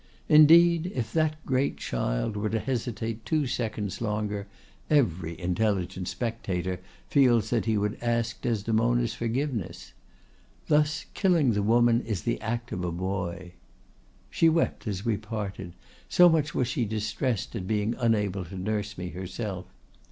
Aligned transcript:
Indeed, 0.27 0.91
if 0.95 1.13
that 1.13 1.45
great 1.45 1.77
child 1.77 2.35
were 2.35 2.49
to 2.49 2.57
hesitate 2.57 3.23
two 3.23 3.45
seconds 3.45 4.01
longer, 4.01 4.47
every 4.89 5.39
intelligent 5.39 6.07
spectator 6.07 6.79
feels 7.07 7.51
that 7.51 7.65
he 7.65 7.77
would 7.77 7.99
ask 8.01 8.41
Desdemona's 8.41 9.13
forgiveness. 9.13 9.93
Thus, 10.65 11.05
killing 11.13 11.51
the 11.51 11.61
woman 11.61 12.01
is 12.01 12.23
the 12.23 12.41
act 12.41 12.71
of 12.71 12.83
a 12.83 12.91
boy.—She 12.91 14.49
wept 14.49 14.87
as 14.87 15.05
we 15.05 15.17
parted, 15.17 15.73
so 16.09 16.29
much 16.29 16.55
was 16.55 16.67
she 16.67 16.83
distressed 16.83 17.55
at 17.55 17.67
being 17.67 17.93
unable 17.99 18.43
to 18.45 18.57
nurse 18.57 18.97
me 18.97 19.09
herself. 19.09 19.67